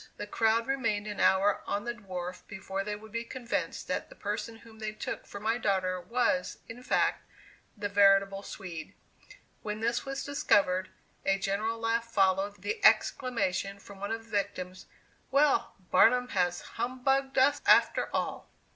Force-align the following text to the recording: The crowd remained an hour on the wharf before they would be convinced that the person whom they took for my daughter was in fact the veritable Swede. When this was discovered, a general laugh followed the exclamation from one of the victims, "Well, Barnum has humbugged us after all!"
The 0.17 0.25
crowd 0.25 0.65
remained 0.65 1.05
an 1.05 1.19
hour 1.19 1.61
on 1.67 1.85
the 1.85 1.93
wharf 1.93 2.41
before 2.47 2.83
they 2.83 2.95
would 2.95 3.11
be 3.11 3.23
convinced 3.23 3.87
that 3.87 4.09
the 4.09 4.15
person 4.15 4.55
whom 4.65 4.79
they 4.79 4.93
took 4.93 5.27
for 5.27 5.39
my 5.39 5.59
daughter 5.59 6.01
was 6.01 6.57
in 6.67 6.81
fact 6.81 7.23
the 7.77 7.87
veritable 7.87 8.41
Swede. 8.41 8.95
When 9.61 9.79
this 9.79 10.03
was 10.03 10.23
discovered, 10.23 10.89
a 11.23 11.37
general 11.37 11.77
laugh 11.77 12.11
followed 12.11 12.63
the 12.63 12.83
exclamation 12.83 13.77
from 13.77 13.99
one 13.99 14.09
of 14.11 14.23
the 14.23 14.31
victims, 14.31 14.87
"Well, 15.29 15.75
Barnum 15.91 16.29
has 16.29 16.61
humbugged 16.61 17.37
us 17.37 17.61
after 17.67 18.09
all!" 18.11 18.49